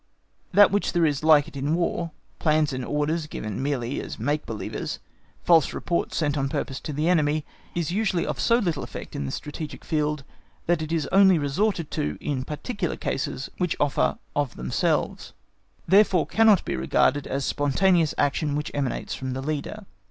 [0.51, 2.09] That which there is like it in War,
[2.39, 4.97] plans and orders given merely as make believers,
[5.43, 9.31] false reports sent on purpose to the enemy—is usually of so little effect in the
[9.31, 10.23] strategic field
[10.65, 15.33] that it is only resorted to in particular cases which offer of themselves,
[15.87, 19.85] therefore cannot be regarded as spontaneous action which emanates from the leader.